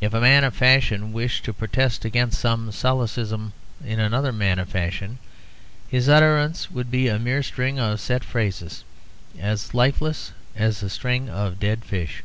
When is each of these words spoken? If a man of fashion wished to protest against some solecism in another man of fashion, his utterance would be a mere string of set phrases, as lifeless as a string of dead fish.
If 0.00 0.14
a 0.14 0.20
man 0.22 0.44
of 0.44 0.54
fashion 0.56 1.12
wished 1.12 1.44
to 1.44 1.52
protest 1.52 2.06
against 2.06 2.40
some 2.40 2.72
solecism 2.72 3.52
in 3.84 4.00
another 4.00 4.32
man 4.32 4.58
of 4.58 4.70
fashion, 4.70 5.18
his 5.88 6.08
utterance 6.08 6.70
would 6.70 6.90
be 6.90 7.06
a 7.08 7.18
mere 7.18 7.42
string 7.42 7.78
of 7.78 8.00
set 8.00 8.24
phrases, 8.24 8.82
as 9.38 9.74
lifeless 9.74 10.32
as 10.56 10.82
a 10.82 10.88
string 10.88 11.28
of 11.28 11.60
dead 11.60 11.84
fish. 11.84 12.22